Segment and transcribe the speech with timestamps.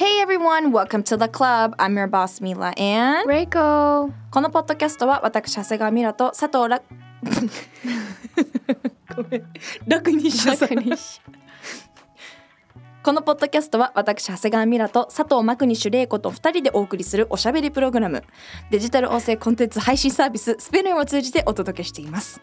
[0.00, 1.74] Hey everyone, welcome to the club.
[1.78, 6.82] I'm your boss Mila and レイコこのポッドキャストは私長谷川ミラと佐藤ら
[9.16, 9.44] ごめん
[9.86, 10.76] 楽にしなさい
[13.03, 18.23] このポッドキャストは私長谷川ミラと佐藤真国主玲子と2人でお送りするおしゃべりプログラム。
[18.69, 22.41] デジタル音声コンテンツ配信サービススペルンを通じてお届けしています。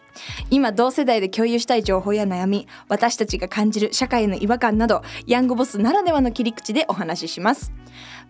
[0.49, 7.71] 今同世代で共有したい情報や悩み私たちが感じる社会の違和感などヤングボスならではの切り口でお話しします。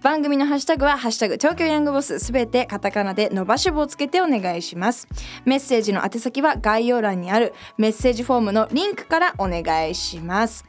[0.04, 5.08] 番組のハッシュタグは「ハッシュタグ東京ヤングボス」すべてカタカナで伸ばし棒をつけてお願いします。
[5.46, 10.64] メッセージの宛先は概要欄にあるメッセージフォームのリンクからお願いします。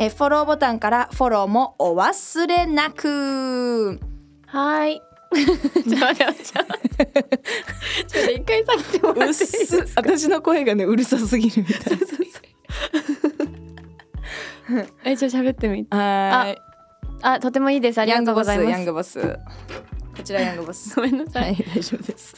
[0.00, 3.98] えーフォローボタンからフォローもお忘れなく。
[4.46, 5.02] はい。
[5.34, 5.60] ちょっと
[5.96, 7.06] 待ってちょっと待って
[8.06, 9.88] ちょっと一回下げてもらっていいですか？
[9.96, 11.98] 私の声がねうるさすぎるみたい。
[15.04, 15.94] えじゃあ喋ってみて。
[15.96, 16.58] はーい
[17.20, 17.98] あとてもいいです。
[17.98, 18.70] ありがとうございます。
[18.70, 19.48] ヤングボスヤングボス。
[20.16, 20.94] こちらヤングボス。
[20.94, 22.34] ごめんなさい、はい大丈夫です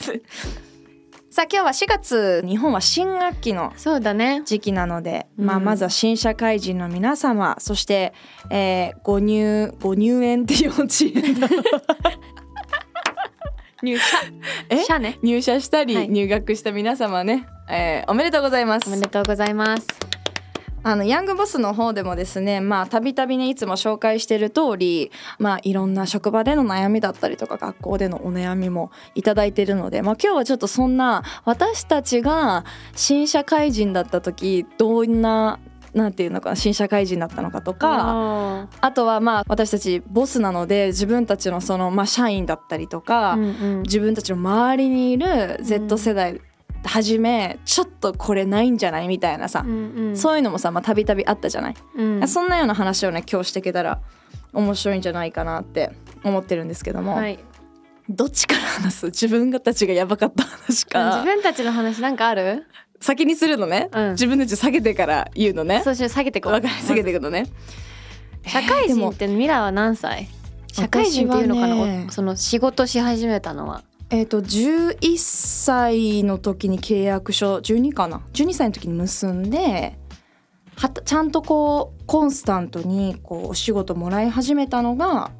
[1.33, 4.42] さあ今日は4月日本は新学期のそうだね。
[4.45, 5.47] 時期なので、うん。
[5.47, 8.12] まあ、まずは新社会人の皆様そして、
[8.50, 11.48] えーご入ご入園って幼稚園の。
[13.83, 14.05] 入社？
[14.70, 14.83] え？
[14.84, 15.19] 社ね。
[15.22, 16.09] 入社したりはい。
[16.09, 18.89] 入学した皆様ね、えーおめでとうございます。
[18.89, 19.87] おめでとうございます
[20.83, 32.64] あのヤングボスの方でもですねまあたびたびねいつも紹介している通りまあいろんな職場での悩みだったりとか学校でのお悩みもいただいているので、まあ、今日はちょっとそんな私たちが
[32.95, 35.59] 新社会人だった時どんな
[35.93, 43.82] なんていうのかな新社会人だったのかとかああとはまあ私たちボスなので自分たちのそのまあ社員だったりとか、ーうんうん。
[43.82, 46.41] 自分たちの周りにいる Z 世代
[46.85, 49.09] はじめちょっとこれないんじゃない？
[49.09, 50.17] みたいなさ、うんうん。
[50.17, 52.29] そういうのもさまあたびたびあったじゃない、うん。
[52.29, 54.01] そんなような話をね今日していけたら
[54.53, 55.93] 面白いんじゃないかなって
[56.25, 57.39] 思ってるんですけども、はい。
[58.09, 59.07] どっちから話す？
[59.07, 62.67] 自分たちがやばかった話自か分たちの話なんかある？
[63.01, 64.11] 先にするのね、うん。
[64.12, 65.83] 自分たち下げてから言うのね。
[65.85, 66.61] そうしよう下げてこう。
[66.61, 67.47] 下げていくのね、
[68.45, 70.29] 社会人ってミラは何歳？
[70.73, 79.97] 社会人っていうのかな、ねおその仕事し始めたのはえっ、と11歳の時に契約書12かな？12歳の時に結んで
[80.76, 85.31] はたちゃんとこうコンスタントにこうお仕事もらい始めたのが、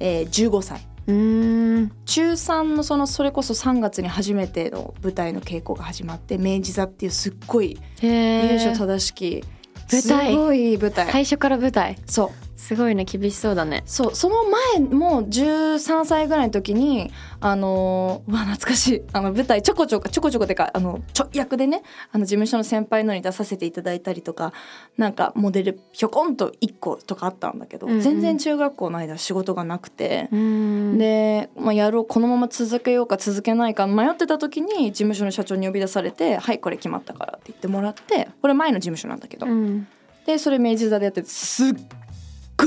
[0.00, 0.86] えー15歳。
[1.06, 1.92] うーん。
[2.06, 9.44] 中3のそのそれこそ3月に初めての舞台の稽古が始まって明治座っていうすっごいへ由緒え正しき
[9.90, 10.30] 舞台。
[10.32, 11.10] すごい舞台。
[11.10, 11.98] 最初から舞台。
[12.06, 13.84] そうすごいね厳しそうだね。
[13.86, 14.42] そうその
[14.76, 19.02] 前も13歳ぐらいの時にあのーうわ懐かしい。
[19.12, 24.52] あの舞台ちょこちょこちょこちょこてかあのちょ役でねあの事務所の先輩のに出させていただいたりとか
[24.96, 28.00] なんかモデルひょこんと1個とかあったんだけど、うんうん。
[28.00, 30.28] 全然中学校の間仕事がなくて。
[30.32, 30.36] う。
[30.36, 30.98] ーん。
[30.98, 39.86] で、まあ、やろうこのまま続けようか続けないか迷ってた時に事務所の社長に呼び出されて「はいこれ決まったから」って言ってもらってこれ前の事務所なんだけど、うん。
[40.26, 41.74] でそれ明治座でやっててすっ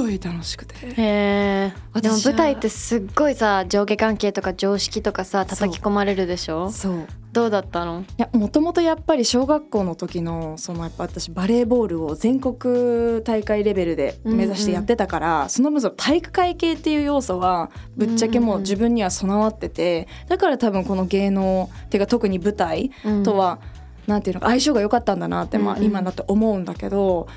[0.02, 0.76] ごい楽しくて。
[0.98, 6.72] へえでも舞台ってすっごいさ上下関係とか常識とかさ叩き込まれるでしょ？
[6.72, 7.08] そう。
[7.32, 8.02] どうだったの？
[8.02, 22.92] いやもともとやっぱり小学校の時のそのやっぱ私バレーボールを全国大会レベルで目指してやってたから、その分その体育会系っていう要素はぶっちゃけもう自分には備わっててだから多分この芸能っていうか特に舞台
[23.24, 23.60] とは、
[24.08, 25.86] なんていうのか相性が良かったんだなって、まあ、うんうん。
[25.86, 27.28] 今だと思うんだけど。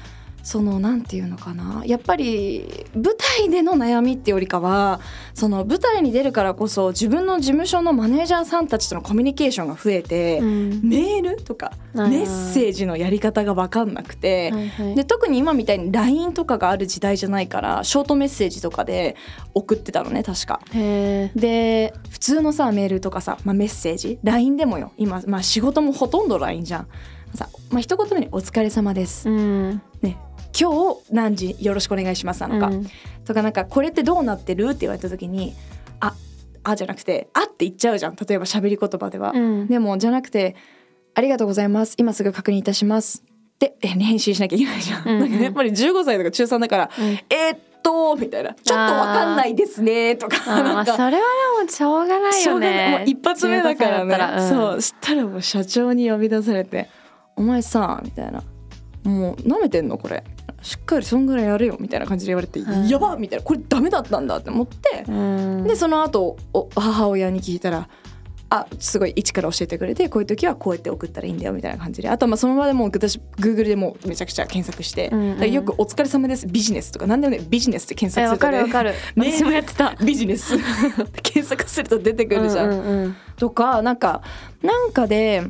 [0.45, 1.83] そのなんていうのかな。
[1.87, 5.01] やっぱり舞台での悩みってよりかは
[5.33, 10.81] その舞台に出るからこそ自分の事務所のマネージャーさんたちとのコミュニケーションが増えて、うん。
[10.85, 14.95] メールとかはいメッセージのやり方が分かんなくて、はいはい。
[14.95, 19.17] で特に今みたいに LINE とかがある時代じゃないからショートメッセージとかで
[19.55, 20.61] 送ってたのね確か。
[20.73, 24.93] で普通のさメールとかさ、まあ、メッセージ LINE でもよ。
[24.99, 26.89] 今、まあ、仕事もほとんど LINE じゃん。
[27.35, 29.83] さまあ一言目に「お疲れ様です」うん。
[30.03, 30.17] ね
[30.59, 32.87] 「今日何時よろしくお願いします」なのか、うん。
[33.25, 35.55] とかなんか「これってどうなってる?」って言われた時に
[36.01, 36.15] 「あ
[36.63, 38.17] あ」じゃなくて「あ」って言っちゃうじゃん。
[38.17, 39.33] 例えば喋り言葉では。
[39.35, 39.67] うん。
[39.67, 40.57] でもじゃなくて
[41.15, 41.95] 「ありがとうございます。
[41.99, 43.23] 今すぐ確認いたします」
[43.59, 45.09] でえ返信しなきゃいけないじゃん。
[45.09, 45.21] うんうん。
[45.21, 47.05] だけどやっぱり15歳とか中3だから「うん。
[47.07, 48.55] えーっとみたいな。
[48.55, 50.63] ちょっとわかんないですねとかあー。
[50.63, 51.19] まあそれはで
[51.65, 52.93] もしょうがないしょうがない。
[52.93, 54.15] よねもう一発目だからね。
[54.15, 54.81] 15歳だったらそう。
[54.83, 56.89] したらもう社長に呼び出されて
[57.37, 58.43] 「お前さ」みたいな
[59.05, 60.25] 「もう舐めてんのこれ
[60.65, 62.91] しっかりそんぐらいやれよ」みたいな感じで言われて「はい。
[62.91, 65.65] やばっ!」みたいなこれダメだったんだって思って、うん。
[65.65, 67.89] でその後お母親に聞いたら
[68.51, 75.53] 「あすごい一から教えてくれてこういう時はこうやって送ったらいいんだよ」みたいな感じであとはまあその場でもう私 Google でもうめちゃくちゃ検索して、うんうん。
[75.53, 79.95] よく「お疲れ様ですビジネス」とか何でもねビジネスって検え索すると、ね、わかるわかる、ね私もやってた。
[80.03, 80.57] ビジネス。
[81.23, 82.71] 検索すると出てくるじゃん。
[82.71, 83.17] うんうんうん。
[83.37, 84.23] とかなんか
[84.63, 85.43] なんかで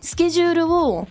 [0.00, 1.08] スケジュールを、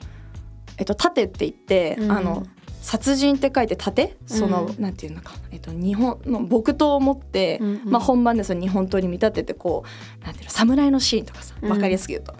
[0.77, 2.11] えっと、盾って言って、うん。
[2.11, 2.45] あの
[2.87, 4.15] 殺人って書いて盾？
[4.25, 9.83] その、うんなんていうのか、えっと、日本の木刀を持って、うんうんまあ、本番でその日本刀に見立ててこ
[10.21, 11.67] うなんていうの侍のシーンとかさうん。
[11.69, 12.33] 分かりやすく言うと、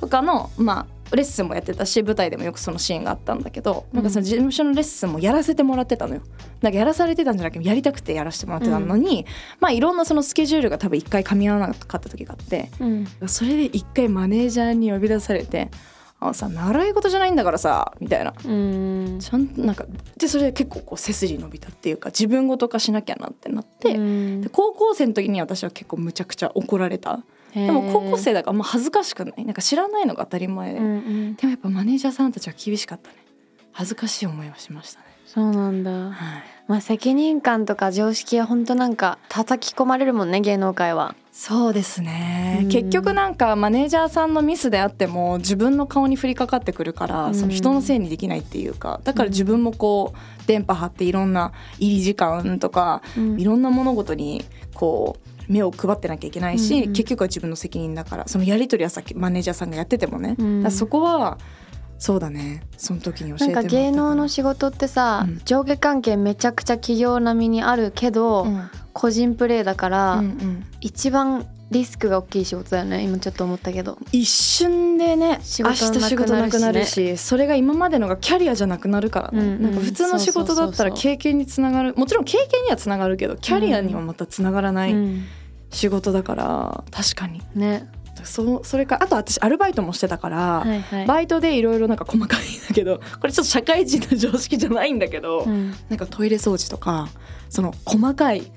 [0.00, 6.22] とかのまあレッスンもやってたし舞台でもよくそのシーンがあったんだけど、なんかその事務所のレッスンもやらせてもらってたのよ。
[6.62, 9.26] なんかやらされてたんじゃなくてやりたくてやらせてもらってたのに、
[9.60, 13.06] まあいろんなそのスケジュールが多分一回噛み合わなかった時があってうん。
[13.28, 15.70] それで一回マネージャーに呼び出されて
[16.22, 18.32] 「あのさ習い事じゃないんだからさ」みたいな。
[18.44, 19.18] うん。
[19.20, 19.86] ちゃんとなんか
[20.16, 24.40] でそれで結構こう背筋伸びたっていうか自分ごと化しなきゃなってなって、うん。
[24.40, 27.20] で高校生の時に私は結構むちゃくちゃ怒られた。
[27.54, 29.44] でも高校生だからもう恥ずかしくない。
[29.44, 33.16] なんか知らないのが当たり前で、うんうんでもやっぱマネージャーさんたちは厳しかったね。
[33.72, 35.90] 恥ずかしい思いをしましたね、そうなんだ。
[35.90, 36.12] はい、
[36.72, 41.14] まあ責任感とか常識は本当なんか叩き込まれるもんね芸能界は。
[41.30, 42.68] そうですね、うん。
[42.70, 47.34] 結局なんかマネージャーさんのミスであっても自分の顔に降りかかってくるから、うん。
[47.34, 53.38] その人のせいにできないっていうかだから自分もこう電波張っていろんな入り時間とか、うん。
[53.38, 54.42] いろんな物事に
[54.72, 56.92] こう目を配ってなきゃいけないし、うんうん。
[56.94, 60.70] 結局は自分の責任だからそのやり取りはさっきマネージャーさんがやっててもね、うん。
[60.70, 61.36] そこは
[62.02, 62.64] そうだね。
[62.76, 65.40] その時に教えてなんか芸能の仕事ってさ、うん。
[65.44, 68.68] 上下関係めちゃくちゃ企業並みにあるけど、うん。
[68.92, 70.66] 個人プレーだから、うんうん。
[70.80, 73.04] 一番リスクが大きい仕事だよね。
[73.04, 73.98] 今ちょっと思ったけど。
[74.10, 76.00] 一瞬でね仕明事なくなるし。
[76.00, 79.62] ね日仕事なくなるしそれが今までのがキャリアじゃなくなるからね、うんうん。
[79.62, 81.94] なんか普通の仕事だったら経験につながる。
[81.94, 85.22] もちろん経験にはつながるけどキャリアにはまたつながらないうん。
[85.70, 86.82] 仕事だから。
[86.90, 87.40] 確かに。
[87.54, 87.88] ね
[88.24, 95.74] そそれからあと私アルバイトもしてたから、はいはい、バイトでいろいろなんか細かいんだけど これちょっと社会人の常識じゃないんだけど、うん。
[95.88, 97.08] なんかトイレ掃除とか
[97.48, 98.52] その細かい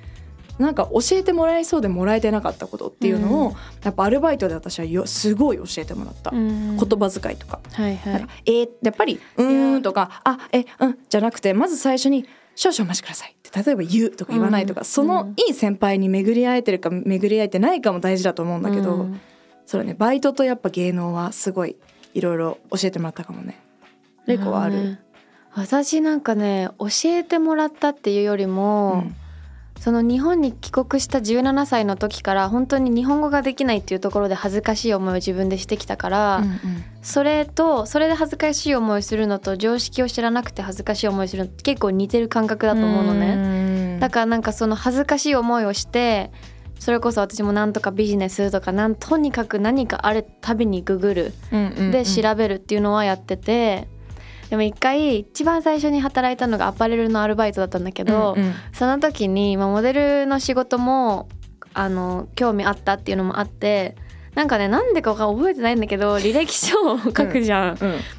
[0.58, 3.56] なんか教えてもらえそうでもらえてなかったことっていうのを、うん。
[3.84, 6.78] やっぱアルバイトで私はよすごい教えてもらった、うん。
[6.78, 7.60] 言葉遣いとか。
[7.74, 8.26] はいはい。
[8.46, 12.26] えーやっぱり「うーん」とか「あえうん」じゃなくてまず最初に
[12.56, 14.86] 「少々お待ちください」って例えば言うとか言わないとか、うん。
[14.86, 19.20] そのいい先輩に巡り会えてるか巡り会えてないかも大事だと思うんだけど、うん
[19.66, 19.94] それね。
[19.94, 21.76] バイトとやっぱ芸能はすごい
[22.14, 23.60] いろいろ教えてもらったかもね。
[24.26, 24.98] レイコはある、うん
[25.58, 29.16] 私なんかね教えてもらったっていうよりも、うん。
[29.80, 36.60] その日本に帰国した17歳の時から本当に日本語ができないっていうところで恥ずかしい思いを自分でしてきたから、うんうん。
[37.02, 43.36] それとそれで恥ずかしい思いするのと常識を知らなくて恥ずかしい思いするのって結構似てる感覚だと思うのね。
[43.36, 46.32] ねだからなんかその恥ずかしい思いをして
[46.80, 51.34] それこそ私もなんとかビジネスとかなんとにかく何かあるたびにググる
[51.92, 53.88] で調べるっていうのはやってて
[54.50, 61.30] でも一回一番最初に働いたのがアパレルのアルバイトだったんだけど、うんうんその時に、まあ、モデルの仕事も
[61.74, 63.96] あの興味あったっていうのもあって
[64.34, 67.72] なんかねなんでか覚えてないんだけど履歴書を書くじゃん。
[67.72, 67.78] うん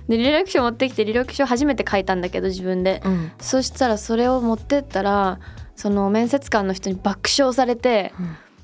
[0.09, 3.03] で履歴書持ってきて履歴書初めて書いたんだけど自分で。
[3.05, 5.39] うんそしたらそれを持ってったら
[5.77, 8.13] その面接官の人に爆笑されて。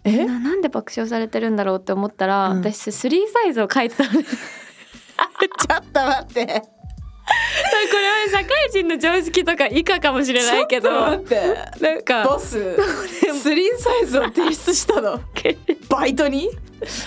[0.05, 0.25] え？
[0.25, 2.59] ななんで爆笑されてるんだろうって思ったら、うん。
[2.59, 4.25] 私スリーサイズを書いてた ちょっ
[5.93, 6.47] と待って。
[6.47, 6.63] は
[8.31, 10.89] 社会人の常識とか以下かもしれないけど。
[10.89, 11.85] ちょっと待って。
[11.85, 12.77] なんかボス
[13.41, 15.21] スリーサイズを提出したの？
[15.89, 16.51] バイトに？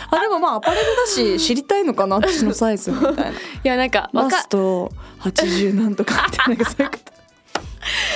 [0.10, 2.16] あでもまあアパレルだし知りたいのかな？
[2.18, 3.24] 私のサイズみたいな。
[3.32, 3.34] い
[3.64, 7.16] やなんかわマかスト80なんとかってなんかそういうこと。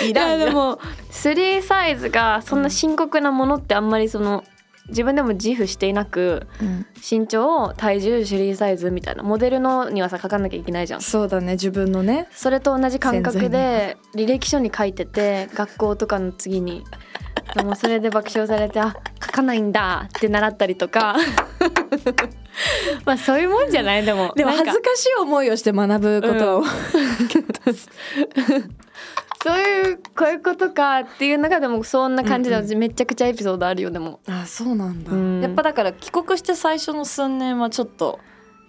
[0.06, 0.80] いいやでも
[1.12, 4.44] スリーサイズがそんな深刻なものってあんまりその
[4.90, 6.86] 自分でも自負していなくうん。
[7.10, 11.02] 身長体重スリーサイズみたいなモデルのにはさ書かなきゃいけないじゃん。
[11.02, 12.28] そうだね自分のね。
[12.32, 16.84] それと同じ感覚で履歴書に書いてて学校とかの次に
[17.56, 21.16] でもそれで爆笑されてあ書かないんだって習ったりとか。
[23.06, 24.06] まあそういうもんじゃない？
[24.06, 26.64] でもでも恥ずかしい思いをして学ぶことを、
[29.42, 34.20] そういうこういうことかっていうのがでもそんな感じで私めちゃくちゃエピソードあるよでも。
[34.28, 35.42] あそうなんだ、うん。
[35.42, 38.20] やっぱだから帰国して最初の数年はちょっと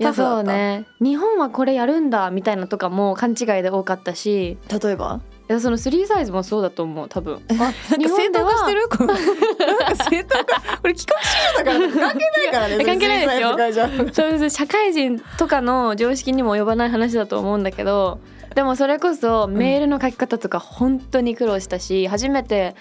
[0.01, 0.87] タフだそうね。
[1.01, 4.59] 日本はこれやるんだみたいなとかも勘違いで多かったし。
[4.83, 5.21] 例えば？
[5.49, 7.41] いやそのスリーサイズもそうだと思う多分。
[7.51, 7.75] あなんか
[8.09, 8.83] 正当化してる？
[9.67, 14.13] なんか正当化これ企画資料だから関係ないからね 関係ないですよ。
[14.13, 14.57] そうです。
[14.57, 18.21] 社会人とかの常識にも及ばない話だと思うんだけど
[18.55, 22.75] でもそれこそメールの書き方とか本当に苦労したし、初めて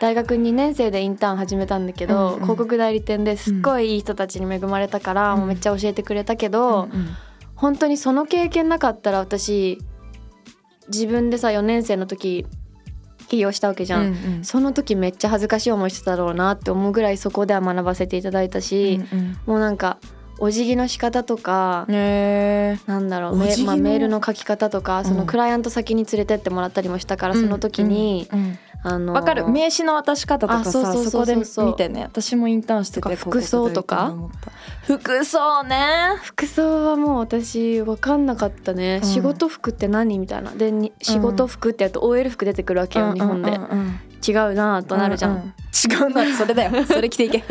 [0.00, 2.40] 大学2年生でインターン始めたんだけど、うんうん。
[2.42, 5.38] 広告代理店ですっごいいい人たちに恵まれたから、うん。
[5.40, 7.08] もうめっちゃ教えてくれたけど、うんうん
[7.56, 9.78] 本当にその経験なかったら私
[10.88, 12.44] 自分でさ4年生の時
[13.28, 14.44] 起業したわけじゃん、うんうん。
[14.44, 19.38] その時めっちゃ恥ずかしい思いしてただろうなって思うぐらいそこでは学ばせていただいたし、うん。
[19.46, 19.98] もうなんか
[20.38, 22.88] お辞儀の仕方とか、うんへー。
[22.88, 25.04] なんだろうメ,、まあ、メールの書き方とか、ん。
[25.04, 28.38] そのクライアント先に連れてってもらったりもしたから、その時に、うん。
[28.38, 28.58] うん。
[28.86, 29.48] あのわかる。
[29.48, 34.14] 名刺の渡し方とかあそうさそこで見てね私もインターンしてて服装とか。
[34.82, 35.86] 服装ね。
[36.22, 39.08] 服装はもう私分かんなかったね、うん。
[39.08, 40.50] 仕事服って何みたいな。
[40.50, 43.64] でに仕事服ってやると OL 服出てくるわけよ、日本で、うん。
[43.64, 43.70] うん。
[43.70, 45.40] うん違うなとなるじゃん、うう
[45.74, 46.84] 違うなそれだよ。
[46.86, 47.44] それ着ていけ。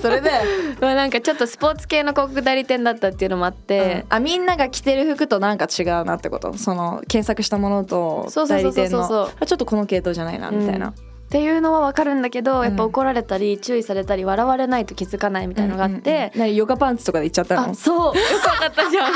[0.00, 0.50] それだよ。
[0.80, 6.56] まあなんかちょっとスポーツ系の広告代理店だったっていうのもあって、あみんなが着てる服となんか違うなってこと。
[6.56, 9.08] その検索したものと代理店の。
[9.08, 10.92] ちょっとこの系統じゃないなみたいな、っ
[11.30, 16.16] ていうのは分かるんだけど、やっぱ怒られたり注意されたり笑われないと気づかないみたいのがあって、うん。
[16.16, 16.24] うん。
[16.24, 17.70] うん何ヨガパンツとかで行っちゃったの？
[17.70, 17.96] あそう。
[17.98, 19.12] よく分かったじゃん。
[19.12, 19.14] よ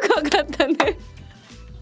[0.00, 0.98] く分かったね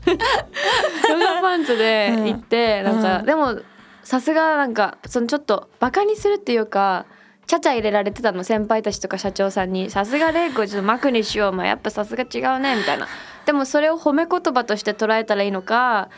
[0.07, 3.27] ヨガパンツで行って、なんか、うん。
[3.27, 3.61] でも
[4.07, 7.07] さすがなんかそのちょっとバカにするっていうか
[7.49, 13.09] ちゃちゃ入れられてたの先輩たちとか社長さんに「さすが玲子ちょっとマクにしようやっぱさすが違うね」みたいな。
[13.47, 16.09] でもそれを褒め言葉として捉えたらいいのか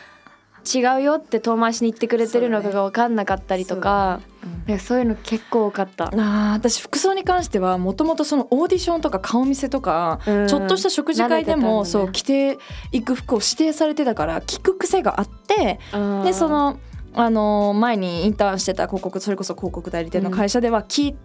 [0.71, 4.19] 違うよって遠回しに言ってくれてるのかが分かんなかったりとか。
[4.23, 4.28] そ
[4.67, 6.05] う,、そういうの結構多かった。
[6.05, 10.47] あー私服装に関してはもともとそのオーディションとか顔見せとか、うん。
[10.47, 11.85] ちょっとした食事会でも、ね。
[11.89, 12.57] そう着て
[12.91, 16.23] いく服を指定されてたから着く癖があってうん。
[16.23, 16.79] でその、
[17.13, 21.15] あのー前にインターンしてた広告それこそ広告代理店の会社では聞,、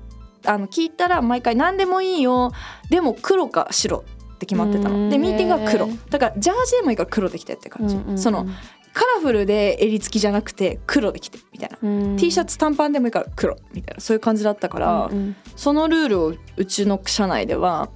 [0.47, 2.52] あの聞いたら毎回何でもいいよ。
[2.90, 4.04] でも黒か白
[4.35, 5.04] って決まってたうん。
[5.06, 5.88] のでミーティングは黒。
[6.11, 8.18] だからジャージでもいいから黒で着てって感じ、うんうんうん。
[8.18, 8.47] その
[8.95, 12.17] カラフルで襟付きじゃなくて黒で着てみたいな、うん。
[12.17, 14.01] T シャツ短パンでもいいから黒みたいな。
[14.01, 15.37] そういう感じだったから、うんうん。
[15.57, 17.91] そのルールをうちの社内では、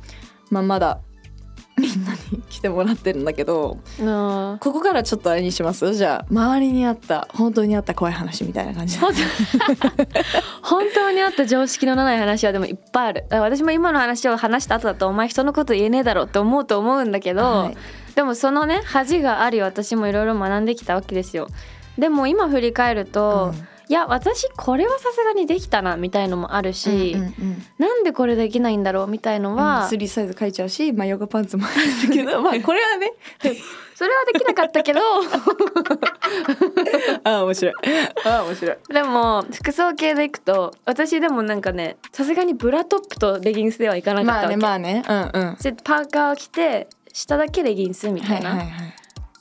[0.51, 1.01] まあ、まだ
[1.79, 5.95] みんなに来てもらってるんだけどあここからちょっとあれにします？
[5.95, 8.99] じゃあ周りにあった本当にあった怖い話みたいな感じ。
[8.99, 9.05] で
[10.63, 13.25] 本当にあった常識のない話はでもいっぱいある。
[13.31, 17.77] 私も今の話を話した後だとお前人のこと言えねえだろって思うと思うんだけど、はい
[18.19, 21.47] でもそのね恥があり私もいろいろ学んできたわけですよ。
[21.97, 23.69] でも今振り返ると、うん。
[23.89, 27.35] いや私これはさすがにできたなみたいのもあるし、うんうんうん。
[27.79, 33.13] なんでこれできないんだろうみたいのは、スリーサイズ書いちゃうし、まあ、ヨガパンツも入るけど まあこれはね
[33.95, 35.01] それはできなかったけど。
[37.23, 37.75] ああ面白い。
[38.25, 38.77] ああ面白い。
[38.89, 45.05] でも服装系でいくと私でもなんかねさすがにブラトップとレギンスではいかなかったまあわけ、ねまあね。
[45.09, 45.57] うんうん。
[45.63, 46.89] でパーカーを着て
[47.21, 48.95] 下だけレギンスみたいな、はいはいはい。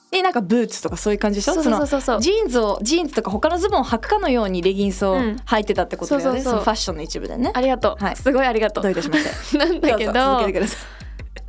[0.10, 1.62] でなんかブーツとかそういう感じでしょ？
[1.62, 5.36] ジーンズをジーンズとか他のズボンを履くかのようにレギンスをうん。
[5.46, 6.60] 履いてたってことだよね、そうそうそう。
[6.60, 7.52] のファッションの一部でね。
[7.54, 8.16] ありがとう、はい。
[8.16, 8.84] すごいありがとう。
[8.84, 9.58] どういたしまして？
[9.60, 10.12] なんだけど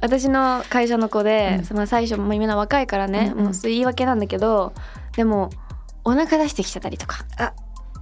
[0.00, 1.64] 私の会社の子で、うん。
[1.64, 3.44] その最初もうみんな若いからね、うんうん。
[3.47, 4.75] もう言い訳なんだけど
[5.16, 5.50] でも
[6.04, 7.52] お腹出してきちゃったりとかあ。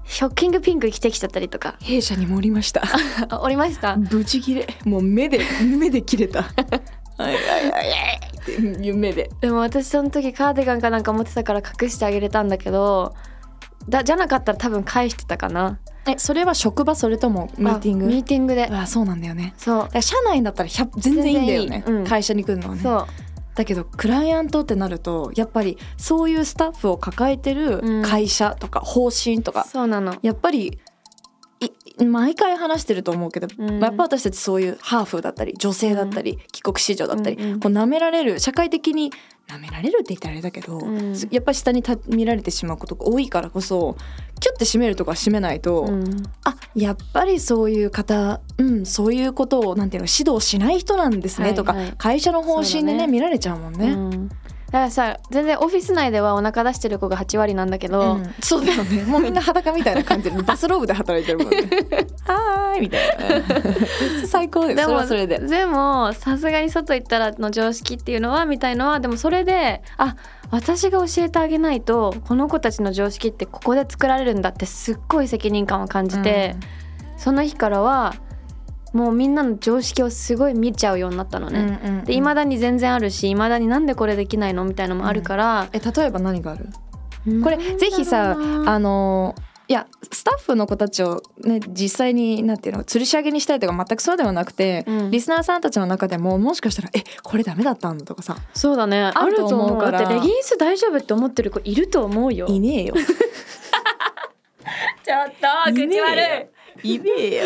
[0.09, 1.77] ショッキングピンク着てきちゃったりとか。
[1.81, 2.83] い弊社にもおりました。
[3.29, 3.97] あおりました？
[3.97, 5.41] ブチ切れもう目で
[5.79, 6.45] 目で切れた
[7.19, 9.31] はいはいはいはいっていう目で。
[9.41, 13.15] でも私その時カーディガンかなんか持ってたから隠してあげれたんだけど
[13.89, 15.79] だじゃなかったら多分返してたかな。
[16.09, 18.05] えそれは職場それともミーティング？
[18.05, 18.67] あミーティングで。
[18.67, 19.55] あそうなんだよね。
[19.57, 20.03] そう。
[20.03, 21.85] 社内だったら100全然いいんだよね。
[21.87, 22.05] うん。
[22.05, 22.81] 会社に来るのはね。
[22.81, 23.07] そう。
[23.57, 28.05] だけどクライアントってなるとやっぱりそういうスタッフを抱えてるうん。
[28.05, 30.15] 会社とか方針とか、そうなの。
[30.23, 30.79] やっぱりい
[32.05, 33.81] 毎回話してると思うけど、うん。
[33.81, 37.61] やっぱ私たちそういうハーフだったり女性だったり、帰国子女だったり、うんうん。
[37.61, 39.13] こう舐められる社会的に
[39.49, 41.15] 舐められるって言ったらあれだけど、うん。
[41.31, 43.97] やっぱり下にた見られてしまうことが多いからこそ
[44.41, 46.23] キュッて締めるとか締めないと、うん。
[46.45, 51.85] あやっぱりそういう方、うん、そういうことをなんていうの指導しない人なんですね、とかはい。
[51.87, 53.07] はい会社の方針でねね。
[53.07, 53.93] 見られちゃうもんね。
[53.93, 54.29] うん
[54.67, 58.35] だからさ全然オフィス内ではお腹出してる子が8割なんだけど、うん。
[58.41, 59.05] そうだよね。
[59.07, 61.59] もうみんな裸みたいな感じでバスローブで働いてるもんね。
[62.27, 64.27] はーいみたいな。
[64.27, 65.39] 最高ですそれはそれで。
[65.39, 70.17] でもさすがに外行ったらの常識っていうのはみたいのはでもそれであ
[70.51, 76.57] 私が教えてあげないとこの子たちの常識ってここで作られるんだってすっごい責任感を感じて、
[77.17, 78.15] その日からは
[78.97, 82.03] もうみんなの常識をすごい見ちゃうようになったのね。
[82.07, 86.67] で未だに全然あるし未だになんでこれできないのみたいのもあるから、え例えば何がある？
[87.43, 88.37] これぜひさ
[88.67, 89.35] あの
[89.69, 95.11] いやスタッフの子たちをね実際になんていうの吊るし上げにしたいとか全くそうではなくて、うん。
[95.11, 99.03] リスナーさんたちの中でももしかしたらえこれダメだったんだとかさそうだね。
[99.03, 99.99] あると思うから。
[99.99, 102.47] だってレギンス大丈夫って思ってる子いると思うよ。
[102.47, 102.95] いねえよ。
[105.05, 105.33] ちょっ
[105.65, 106.05] といねえよ。
[106.83, 107.45] いねえよ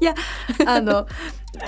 [0.00, 0.14] いや
[0.66, 1.06] あの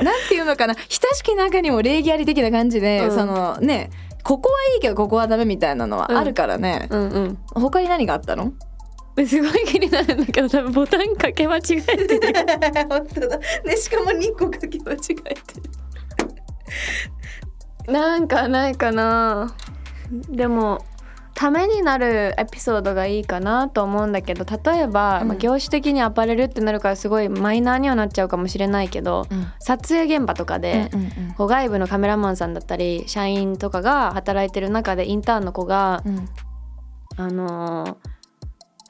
[0.03, 0.75] なんていうのかな。
[0.75, 0.85] 親
[1.15, 3.17] しき中にも礼儀あり的な感じで、うん。
[3.17, 3.91] そのね
[4.23, 7.39] ここはいいけどここはダメみたいなのはあるからね、うんうん。
[7.55, 8.53] 他に何があったの？
[9.27, 12.33] すごい気になるんだけど多分ボタンかけ間違えてる
[12.89, 13.39] 本当だ。
[13.65, 15.15] ねしかも2個かけ間違えて
[17.87, 17.93] る。
[17.93, 19.55] なんかないかな。
[20.29, 20.85] でも
[21.41, 25.29] ためになるエピソードがいいかなと思うんだけど例えば、うん。
[25.29, 29.47] まあ、業種的にアパレルってなるからすごいマイナーにはなっちゃうかもしれないけど、うん。
[29.59, 36.29] 撮影現場とかで、うんこう外部のカメラマンさんだったり社員とかが働いてる中でインターンの子が、うん。
[37.17, 37.97] あのー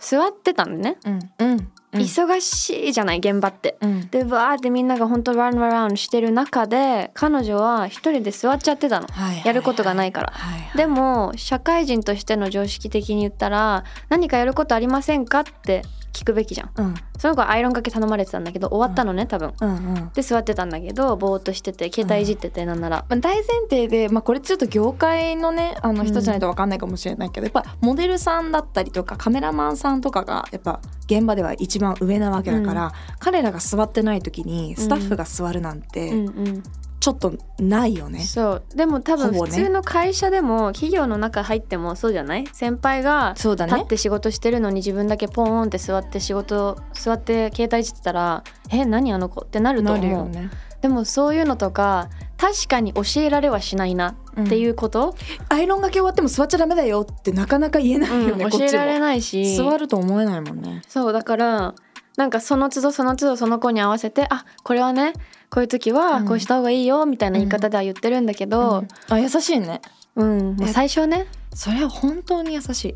[0.00, 1.20] 座ってたのね、うん。
[1.38, 3.76] うん忙しいじゃない現場って。
[3.80, 9.06] うんでわーってみんなが本当ランランしてる中で彼女は一人で座っちゃってたの。
[9.08, 10.32] はいやることがないから。
[10.32, 15.40] はいはいでも社会人としての常識的に言ったら何かやることありませんか？
[15.40, 16.70] って聞くべきじゃん。
[16.74, 16.94] うん。
[17.18, 19.52] その子はアイロンかけ頼まれてたんだけど終わったのね多分。
[19.60, 20.10] うんうん。
[20.14, 23.04] で座ってたんだけどぼーっとしてて携帯いじっててなんなら。
[23.08, 36.62] まあ、大前提で、まあ、これちょっと業界のねあの人じゃないと分かんないかもしれないけど、やっぱモデルさんだったりとかカメラマンさんとかがやっぱ現場では一番上なわけだから、彼らが座ってない時にスタッフが座るなんうんてうん
[37.00, 38.20] ちょっとないよね。
[38.20, 38.62] そう。
[38.74, 42.46] でも多分普通の会社でも企業の中入ってもそうじゃない？
[42.52, 43.72] 先輩がそうだね。
[43.72, 50.04] 立って仕事してるのに自分だけポーンって座って仕事座って携帯いじってたら「え何あの子」ってなるとな思う。
[50.04, 50.50] るよね。
[50.82, 55.14] でもそういうのとか確かに教えられはしないなっていうこと、
[55.50, 58.50] アイロンがけ終わっても座っちゃダメだよってなかなか言えないよね、うん。
[58.50, 59.56] 教えられないし。
[59.56, 60.80] 座ると思えないもんね。
[60.88, 61.74] そうだから
[62.16, 65.12] なんかその都度その都度その子に合わせてあこれはね
[65.50, 66.26] こういう時はうん。
[66.26, 69.80] こうした方がいいよみたいな言い方では言ってるんだけど、あ優しいね。
[70.16, 70.56] うん。
[70.68, 71.26] 最初はね。
[71.54, 72.94] それは本当に優しい。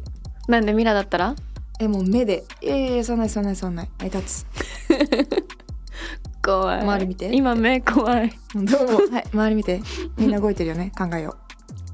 [0.48, 1.34] なんでミラだったら？
[1.80, 4.46] えもう目で「いやいやそんないそんないそんない」はい立つ。
[6.44, 6.80] 怖い。
[6.82, 7.30] 周り見て。
[7.34, 8.30] 今目怖い。
[8.54, 9.14] どうも。
[9.14, 9.82] はい周り見て。
[10.16, 10.92] みんな動いてるよね。
[10.96, 11.36] 考えよ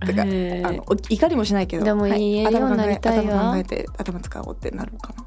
[0.03, 0.07] う。
[0.07, 1.85] てか、あのお怒りもしないけど。
[1.85, 2.19] でもはい。
[2.19, 3.53] 言えるようになりたいわ。
[3.53, 5.25] 頭考え頭考えて頭使おうってなるかな。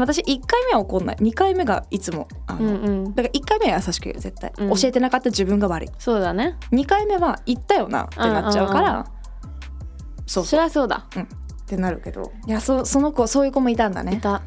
[0.00, 1.16] 私1回目は怒んない。
[1.16, 3.14] 2回目がいつもあの、うんうん。
[3.14, 4.68] だから1回目は優しく言う絶対、うん。
[4.70, 5.88] 教えてなかった自分が悪い。
[5.98, 6.56] そうだね。
[6.72, 9.06] 2回目は言ったよなってなっちゃうから、うんうん
[10.26, 10.44] そう。
[10.44, 11.06] そりゃそうだ。
[11.08, 12.32] ってなるけど。
[12.46, 14.14] いやそその子そういう子もいたんだね。
[14.14, 14.42] いた。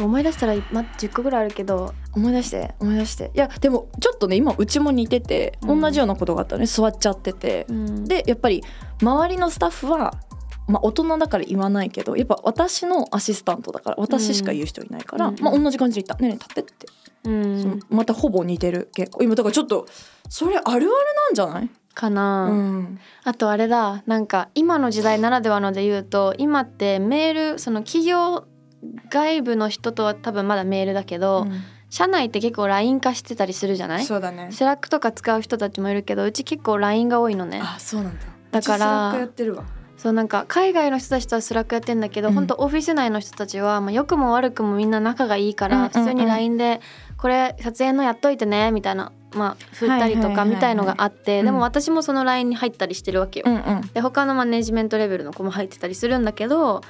[0.00, 1.94] 思い出したら、ま、10個ぐらいあるけど。
[2.14, 3.30] 思い出して思い出して。
[3.34, 5.80] いやでもちょっとね今うちも似てて、うん。
[5.80, 6.66] 同じようなことがあったね。
[6.66, 8.04] 座っちゃってて、うん。
[8.04, 8.62] でやっぱり
[9.00, 10.14] 周りのスタッフは
[10.66, 15.40] まあ大人だから言わないけどやっぱ私のアシスタントだから私しか言う人いないから、うん。
[15.40, 16.86] まあ同じ感じで言った「ねえねえ立って」って、
[17.24, 17.80] うん。
[17.90, 19.22] またほぼ似てる結構。
[19.22, 19.86] 今だからちょっと
[20.28, 22.98] それあるあるなんじゃない、かな、うん。
[23.24, 24.02] あとあれだ。
[24.06, 28.46] なんか今の時代ならではので言うと今ってメールその企業
[29.10, 31.46] 外部の人とは多分まだメールだけど、
[31.88, 34.04] 社内って結構 LINE 化してたりするじゃない？
[34.04, 34.48] そうだね。
[34.50, 37.60] Slack とか使う人たちもいるけどうち結構 LINE が多いのね。
[37.62, 38.26] あそうなんだ。
[38.50, 39.64] だから Slack やってるわ
[40.04, 42.34] そうなんか海外の人たちとは Slack やってんだけど、うん。
[42.34, 46.82] 本当オフィス内の人たちは、まあ、良くも悪くもみんな仲がいいから、普通に LINE で
[47.16, 51.46] 「これ撮影のやっといてね」みたいなまあ振ったりとかみたいのがあって、うん。
[51.46, 53.46] でも私もその LINE に入ったりしてるわけよ。
[53.48, 53.80] うんうん。
[53.94, 56.82] で他のマネジメントレベルの子も入ってたりするんだけど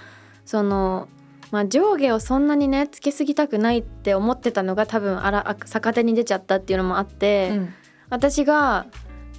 [0.45, 1.07] その、
[1.53, 7.75] まあ、上下をそんなにねつけすぎたくないって思ってたのが多分あらあ逆手に出ちゃったっていうのもあって、うん。
[8.11, 8.87] 私が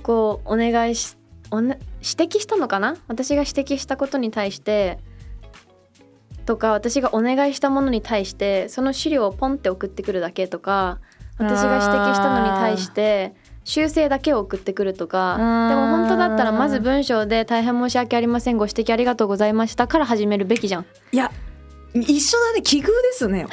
[0.02, 1.18] こうお願いし
[1.52, 1.68] 指
[2.02, 2.96] 摘したのかな？
[3.08, 5.00] 私が指摘したことに対して
[6.46, 11.00] とか私がお願いしたものに対してその資料をポンって送ってくるだけとか
[11.38, 18.58] 私が指摘したのに対して修正だけを送ってくるとかうんでも本当だったらまず文章で「大変申し訳ありません。
[18.58, 20.86] ご指摘ありがとうございました」から始めるべきじゃん。
[21.12, 21.32] いや
[21.96, 22.62] 一緒だね。
[22.62, 23.48] 奇遇ですね。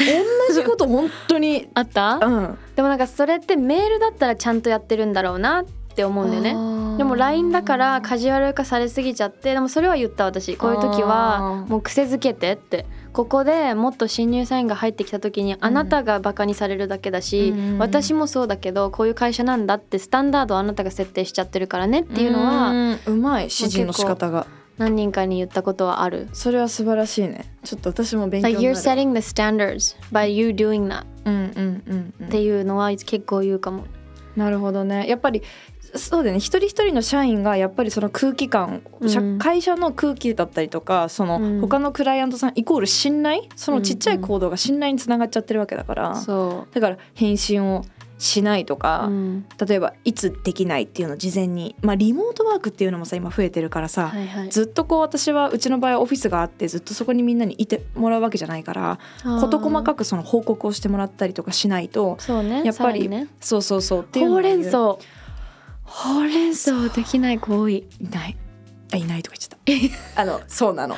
[0.48, 1.68] 同じこと本当に。
[1.74, 2.16] あった？
[2.20, 2.58] うん。
[2.74, 5.70] でもなんかそれってメールだったらちゃんとやってるんだろうなって
[6.04, 6.98] 思うんだよね。
[6.98, 10.56] でも LINE だからカジュアル化されすぎちゃってでもそれは言った私。
[10.56, 11.70] こういう時あはー。
[11.70, 12.86] もう癖づけてって。
[13.12, 17.78] ここでもっと新入社員が入ってきた時にあなたがバカにされるだけだし、うん。
[17.78, 22.98] 私もそうだけどこういう会社なんだってスタンダードをあなたが設定しちゃってるからねっていうのはん。
[23.06, 24.46] うまい指示の仕方が。
[24.78, 26.28] 何人かに言ったことはある。
[26.32, 27.54] それは素晴らしいね。
[27.62, 32.26] ちょっと私も勉強に you're なる setting the standards by you doing that うんうんうんうん。
[32.26, 33.84] っていうのは結構言うかも。
[34.34, 35.06] なるほどね。
[35.08, 35.42] やっぱり
[35.94, 36.40] そうだよね。
[36.40, 39.38] 一人一人の社員がやっぱりその空気感、社うん。
[39.38, 41.60] 会社の空気だったりとかそのうん。
[41.60, 47.84] 他のクライアントさんイコール信頼そのちっちゃい行動が信頼につながっちゃってるわけだから、そだから返信を
[48.18, 49.46] しないとう、か、うん。
[49.66, 62.62] 例えばいつできないっていうのを事前にまあリモートワークっていうのもさ今増えてるからさ、はいはい、ずっとこう私はうちの場合はオフィスがあってずっとそこにみんなにいてもらうわけじゃないから事細かくくその報告をしてもらったりとかしないとね。
[62.64, 63.28] やっぱりね。
[63.40, 64.98] そうそうそうっていうのほうがれん草
[65.84, 67.86] ほうれん草できない子多い。
[68.00, 68.36] いない。
[68.92, 70.20] あいないとか言っちゃった。
[70.22, 70.96] あのそうなの。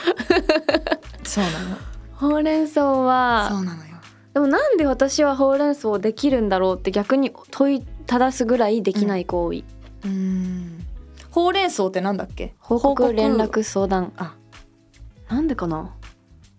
[1.24, 1.76] そうなの。
[2.12, 3.94] ほうれん草はそうなのよ。
[4.32, 9.64] でもなんで私はほうれん草をできるんだろうって逆に問いただすぐらいできない子多い、
[10.04, 10.84] うん。
[11.30, 12.54] ほうれん草ってなんだっけ？
[12.58, 14.12] 報告連絡相談。
[14.16, 14.34] あ
[15.28, 15.94] なんでかな？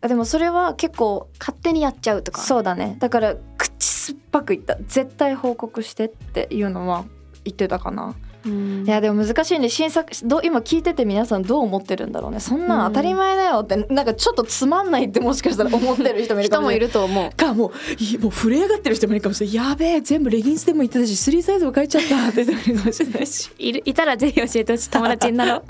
[0.01, 2.41] あでもそれは結構勝手にやっちゃうとか。
[2.41, 2.95] そうだね。
[2.99, 4.77] だから口酸っぱく言った。
[4.88, 7.05] 絶対報告してっていうのは
[7.45, 8.15] 言ってたかな。
[8.45, 8.86] うん。
[8.86, 9.69] いやでも難しいね。
[9.69, 12.39] 新作どう今聞いてて皆さんどう思ってるんだろうね。
[12.39, 12.91] そんなん。
[12.91, 17.36] 当たり前だよって、なんかちょっとつまんないってもしかしたら思ってる人もいるか人 もいると思う。
[17.36, 17.71] かもう
[18.03, 19.55] いもう震え上がってる人もいるかもしれない。
[19.55, 23.51] やべえ全部レギンスでも言ってたしスリーサイズも変えちゃったって言ってるかもしれないし。
[23.58, 25.63] いるいたらぜひ教えてほしい友達になろう。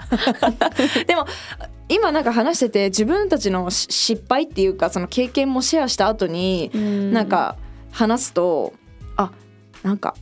[1.05, 1.25] でも
[1.87, 6.71] 今なんか話してて自分たちのし失敗っていうかその経験もシェアした後に、
[7.13, 7.57] なんか
[7.91, 8.73] 話すと
[9.17, 9.31] あ
[9.83, 10.15] なんか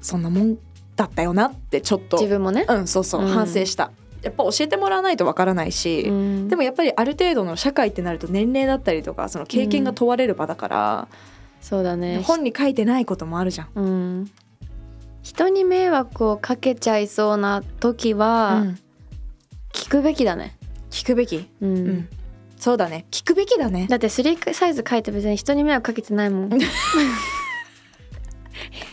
[0.00, 0.58] そんなもん
[0.96, 2.16] だったよなってちょっと。
[2.16, 3.28] 自分もね、うんそうそう、うん。
[3.28, 3.92] 反省した。
[4.22, 6.48] やっぱ教えてもらわないとわからないし、うん。
[6.48, 11.08] でもやっぱりある程度の社会ってなると年齢だったりとかその経験が問われる場だから、
[11.60, 12.22] そうだね。
[12.24, 13.68] 本に書いてないこともあるじゃん。
[13.74, 14.30] うん。
[15.22, 18.78] 人に迷惑をかけちゃいそうな時はうん。
[19.72, 20.56] 聞くべきだね、
[20.90, 21.76] 聞くべき、うん。
[21.76, 22.08] うん。
[22.56, 23.06] そうだね。
[23.10, 23.86] 聞くべきだね。
[23.88, 26.50] だってスリーサイズ書いて別に人に迷惑かけてないもん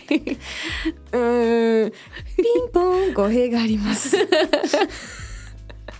[1.12, 1.91] うーん。
[1.91, 1.95] ピ
[2.65, 4.17] ンポン語弊があります。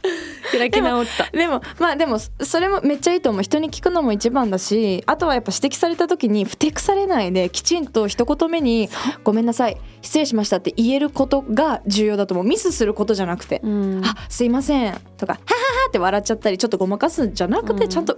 [0.52, 1.30] 開き直った。
[1.36, 3.44] でもまあでもそれもめっちゃいいと思う。
[3.44, 8.90] 人に聞くのも一番だしあとはやっぱ指摘された時にふてくされないできちんと一言目に
[9.24, 12.46] 「ごめんなさい失礼しました」って言えることが重要だと思う。
[12.46, 17.90] ミスすることじゃなくてうん「あすいません」とか「ははは」って笑っちゃったりちょっとごまかすんじゃなくてうん。
[17.90, 18.18] ちゃんと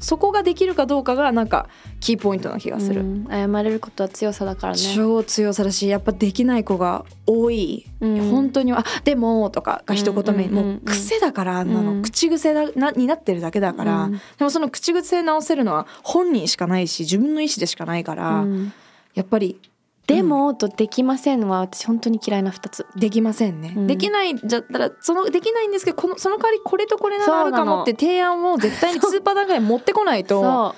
[0.00, 1.68] そこができるかどうかがなんか
[2.00, 3.02] キーポイントな気がする。
[3.02, 3.26] うん。
[3.30, 4.78] 謝れることは強さだからね。
[4.96, 8.30] 超強さだしやっぱできない子が多い、うん。
[8.30, 10.44] 本当に「あでも」とかが一言目。
[10.44, 10.74] に、うんうんうんうん。
[10.74, 12.02] もう癖だからあんなの、うん。
[12.02, 14.12] 口癖だなになってるだけだから、うん。
[14.12, 18.72] でもその口癖直せるのは本人しかないし自分の意思でしかないから、うん。
[19.14, 19.58] やっぱり
[20.06, 22.86] でもとできませんは私本当に嫌いな二つ。
[22.96, 23.86] できませんね、うん。
[23.86, 30.40] できないんじゃったらそのできないんですけどこのその代わりこれとこれならあるかもって提案を絶対に2パターンぐらい持ってこないと。
[30.42, 30.74] そ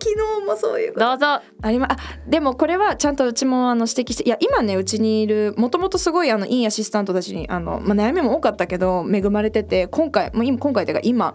[0.00, 1.26] 昨日もそういううどうぞ。
[1.26, 11.34] ありまあでもこれはちゃんとうちもあの指摘していや今ねうちにいるもともとすごいあのいいアシスタントたちにあの、まあ、悩みも多かったけど恵まれてて今回もう今今回というか今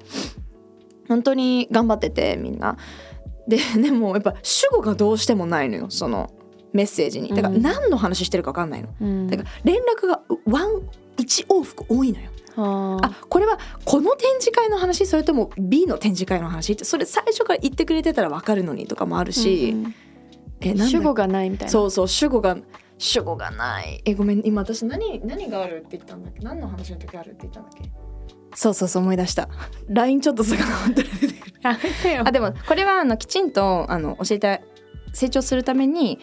[1.08, 2.78] 本当に頑張っててみんな。
[3.48, 6.32] で でもやっぱ主語がどうしてもないのよその
[6.74, 7.30] メッセージに。
[7.30, 7.62] だからうん。
[7.62, 9.28] 何の話してるか分かんないの、うん。
[9.28, 10.82] だから連絡がワン
[11.18, 12.30] 1往復多いのよ。
[12.58, 12.98] あ。
[13.02, 16.74] あこれはこの展示会の話それとも B の展示会の話？
[16.74, 19.96] ってそれ最初から言ってくれてたら分かるのにとかもあるし、うん
[20.62, 21.72] えなんだ主語がないみたいな。
[21.72, 22.58] そうそう主語が
[22.98, 24.02] 主語がない。
[24.06, 26.40] えごめん今私何何があるって言ったんだっけ？
[26.42, 27.90] 何の話の時あるって言ったんだっけ？
[28.56, 29.50] そうそうそう思い出した。
[29.90, 31.36] LINE ちょっと遡ったら出てくる
[32.24, 34.62] あでもこれはあのきちんとあの教えて
[35.14, 36.20] 成長するために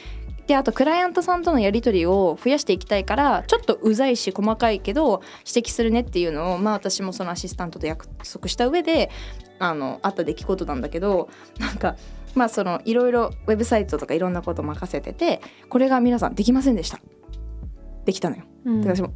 [0.46, 9.10] であとクライアントさんとのやり取りを増やしていきたいからちょっとうざいし細かいけど指摘するねっていうのをまあ私もそのアシスタントと約束した上で
[9.58, 11.96] あのあった出来事なんだけどなんか
[12.34, 17.00] まあそのいろいろウェブサイトとかいろんなこと任せててこれが皆さんできませんでした。
[18.04, 18.42] できたのよ。
[18.64, 18.82] うん。
[18.82, 19.14] で私も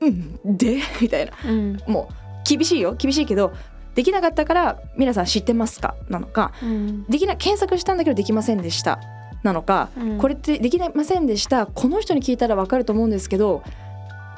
[0.00, 0.56] うん。
[0.56, 0.80] で？
[1.00, 1.32] みたいな。
[1.44, 1.76] うん。
[1.88, 3.52] もう厳しいよ厳しいけど
[3.94, 5.94] できなかったから皆さん知ってますか？
[6.08, 7.04] なのかうん。
[7.04, 9.00] できな検索したんだけどできませんでした。
[9.42, 10.18] なのか、うん。
[10.18, 11.66] これってできませんでした。
[11.66, 13.62] この人に聞いたらわかると思うんですけど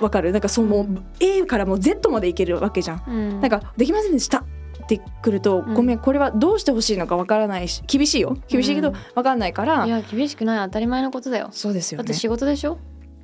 [0.01, 0.33] わかる？
[0.33, 1.05] なんかその、うん。
[1.21, 3.05] A からもう Z までいけるわけじゃん。
[3.07, 3.41] うん。
[3.41, 4.45] なんかできませんでした。
[4.85, 5.75] ってくると、うん。
[5.75, 8.37] ごめんこれはどうしてほしいのかわからないし厳しいよ。
[8.49, 11.49] 厳しいけどうんわかんないから、いや厳しくない当たり前のことだよ。
[11.51, 12.05] そうですよね。
[12.05, 12.79] だって仕事でしょ？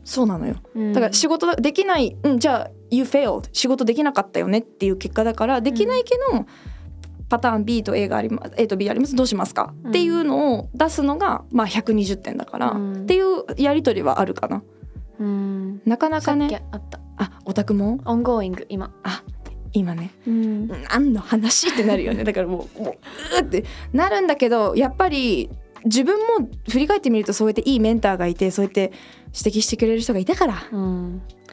[0.05, 0.55] そうなのよ。
[0.75, 6.45] だだから仕事できない、うん、じゃあ You failed 仕事できなかったよねっていう結果だからできないけど、
[7.31, 9.17] パターン B と A があります A と B あります。
[9.17, 9.91] どうしますか、うん。
[9.91, 13.03] っていうのを出すのが、まあ、120点だから、うん。
[13.05, 14.63] っていうやり取りはあるかな。
[15.19, 15.81] うん。
[15.87, 16.63] なかなかね。
[16.71, 17.01] あった。
[17.17, 17.99] あオタクも？
[18.05, 18.93] オンゴーイング今。
[19.73, 20.11] 今ね。
[20.27, 20.69] うん。
[20.91, 22.25] 何の話ってなるよね。
[22.25, 22.95] だからもうもう
[23.37, 25.49] うーってなるんだけどやっぱり
[25.87, 28.93] 自分も振り返ってみるとそうやっていいメンターがいてそうやって
[29.35, 30.77] 指摘してくれる人がいたから、う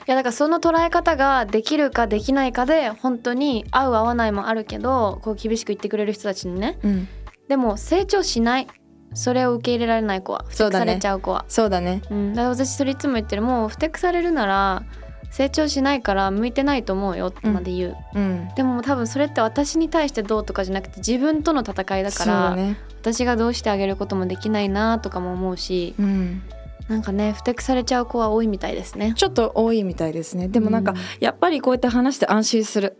[0.05, 7.07] やだからその捉え方ができるかできないかで本当に合う合わないもあるけどこう厳しく言ってくれる人たちにね、うん、
[7.47, 8.67] でも成長しない
[9.13, 11.45] それを受け入れられない子はふてくされちゃう子は。
[11.47, 14.83] そうだね、うん、だから私それいつも言ってるもうふてくされるなら
[15.31, 26.41] 成長しないから向いてないと思うよってまで言う、うん、でも多分それって私に対してどうとかじゃなくて自分との戦いだから、ね、私がどうしてあげることもできないなとかも思うし、うん、
[26.89, 29.13] なんかねふてくされちゃう子は多いみたいですね。
[29.15, 30.47] ちょっと多いみたいですね。
[30.47, 32.97] でもなんか、やっぱりこうやって話して安心する。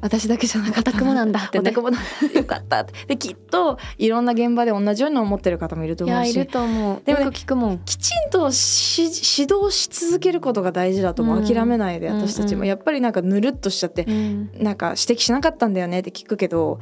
[0.00, 2.08] 私だけじゃなかったオタクもなんだって、ね、オタクもなんだ。
[2.38, 2.92] よかったって。
[3.06, 6.32] できっといろんな現場で同じように思ってる方もいると思うし。
[6.32, 7.02] いやいると思う。
[7.04, 7.78] でも、ね、聞くもん。
[7.78, 16.80] きちんとし指導し続けることが大事だと思う、うん、諦めないで私たちも、うんうん、やっぱりなんかぬるっとしちゃって、うん、なんか指摘しなかったんだよねって聞くけど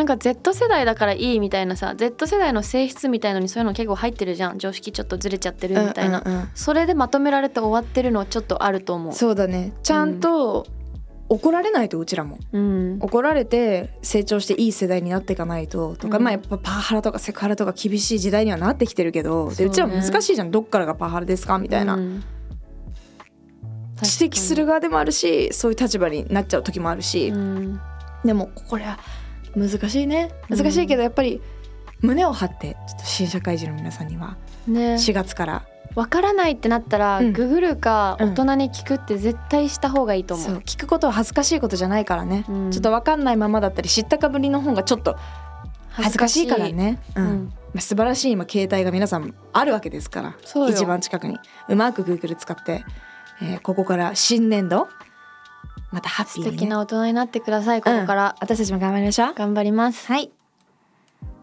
[0.00, 4.58] なんか Z 世代だからいいみたいなさ Z 世代の性質みたいのにそういうの結構入ってるじゃん。
[4.58, 9.12] 常識ちょっとずれちゃってるみたいな、うんうんうん、それでまとめられて終わってるのちょっとあると思う。
[9.12, 9.74] そうだね。
[9.82, 10.66] ちゃんと、
[11.28, 20.50] 怒られないとうちらも、うん、怒られて成長していい世代になっていかないととか、うん、まあやっぱパワハラとかセクハラとか厳しい時代にはなってきてるけど、うでうちらも難しいじゃん。
[20.50, 21.58] どっからがパワハラですか？
[21.58, 22.24] みたいな、うん、
[24.02, 27.32] 指摘する側でもあるしそういう立場になっちゃう時もあるし、
[28.24, 28.98] でもこれは
[29.56, 30.30] 難しいね。
[30.48, 31.40] 難しいけどやっぱり
[32.00, 34.36] 胸を張ってちょっと新社会人の皆さんには
[34.68, 35.66] 4月から。
[35.96, 40.52] わからないってなったら、うん、ググるか大人に聞くって絶対した方がいいと思う。
[40.54, 45.16] う、聞くことは恥ずかしいことじゃないからね、うん、ちょっとわかんないままだったり知ったかぶりの方がちょっと
[45.90, 50.36] 恥ずかしいからね、うん、まあ、素晴らしい今携帯が皆さんあるわけですから。
[50.68, 51.38] 一番近くに。
[51.68, 52.84] うまくグーグル使って、
[53.42, 54.88] えー、ここから新年度
[55.90, 59.34] またハッピー、ね、素敵な大人になってくださいここから、私たちも頑張りましょう。
[59.34, 60.06] 頑張ります。
[60.06, 60.30] はい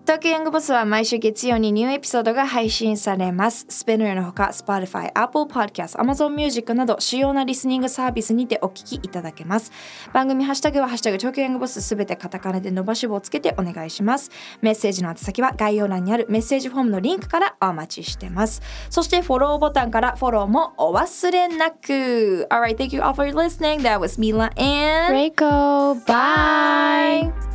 [0.07, 3.65] 東京ヤングボスは毎週月曜にニューエピソードが配信されます。
[3.67, 9.69] スペナーのほか、Spotify、Apple Podcast、Amazon Music など主要なリスニングサービスにてお聞きいただけます。
[10.13, 14.31] 番組ハッシュタグはハッシュタグ東京ヤングボスすべてカタカナで伸ばし棒をつけてお願いします。
[14.61, 18.61] メッセージの宛先は概要欄にあるメッセージフォームのリンクからお待ちしてます。
[18.89, 22.47] そしてフォローボタンからフォローもお忘れなく。
[22.49, 23.81] Alright, thank you all for listening.
[23.81, 26.01] That was Mila and Reiko.
[26.05, 27.46] Bye!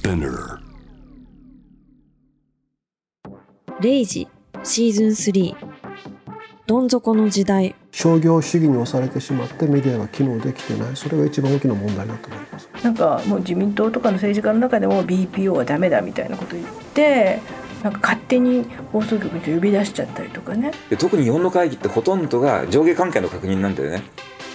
[0.00, 0.58] Spinner
[3.82, 4.26] レイジ
[4.62, 5.54] シーズン3
[6.66, 7.74] どん底の時代。
[7.90, 10.96] 商業主義に押されてしまってメディアが機能できてない。
[10.96, 12.68] それが一番大きな問題だと思います。
[12.82, 17.40] なんかもう自民党とかの政治家の中でも BPO はダメだみたいなこと言って
[17.82, 20.70] なんか勝手に放送局に呼び出しちゃったりとかね。
[20.98, 24.02] 特に日本の会議ってほとんどが上下関係の確認なんだよね。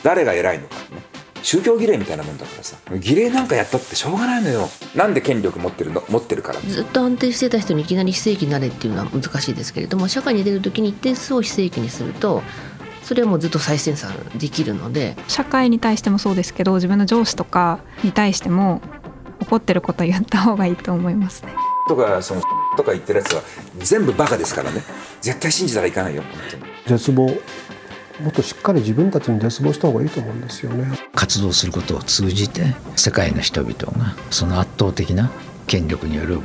[0.01, 1.04] 誰が偉いのかね
[1.45, 2.75] 宗教儀礼みたいなもんだからさ。
[2.99, 4.67] 儀礼なんかやったってしょうがないのよ。
[4.95, 6.03] なんで権力持ってるの？
[6.10, 6.60] 持ってるから。
[6.60, 12.41] ずっと安定してた人にいきなり非正規になれっていうのは難しいですけれども社会に出る時に一定数を非正規にすると
[13.03, 15.15] それはもうずっと再生産できるので。
[15.27, 18.81] 社会に対してもそうですけど自分の上司とかに対しても
[19.41, 21.53] 怒ってること言った方がいいと思いますね。
[21.88, 22.41] とかその
[22.75, 23.43] とか言ってるやつは
[23.77, 24.81] 全部バカですからね。
[25.21, 26.23] 絶対信じたらいかないよ。
[26.23, 26.63] 本当に。
[26.88, 27.29] 絶望
[28.19, 30.97] もっとしっかり自分たちに絶望した方がいいと思うんですよね。
[31.13, 35.32] 活動することを通じて世界の人々がその圧倒的な
[35.67, 36.39] 権力による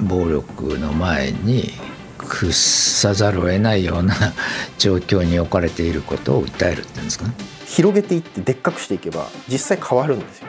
[0.00, 1.70] 暴力の前に
[2.18, 4.14] 屈さざるを得ないような
[4.78, 7.26] 状況に置かれていることを訴えるっていうんですか、
[7.66, 10.48] 広げていってでっかくしていけば実際変わるんですよ。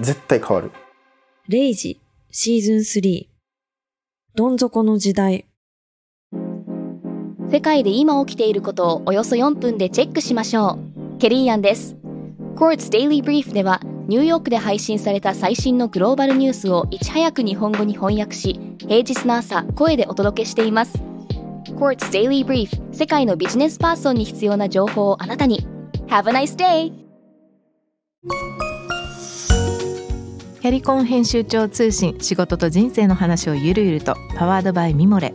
[0.00, 0.72] 絶対変わる
[1.48, 2.00] レイジ
[2.30, 3.26] シーズン3
[4.34, 5.46] どん底の時代
[7.50, 10.78] 世界で今起きていることをおよそ4分でチェックしましょ
[11.16, 11.18] う。
[11.18, 11.96] ケリーアンです。
[12.56, 20.98] Quartz Daily Brief ではニューヨークで配信された最新のグローバルニュースをいち早く日本語に翻訳し、平日の朝、声でお届けしています。
[21.76, 25.66] Quartz Daily Brief 世界のビジネスパーソンに必要な情報をあなたに。
[26.08, 26.92] Have a nice day!
[30.60, 35.34] キャリコン編集長通信仕事と人生の話をゆるゆるとパワードバイミモレ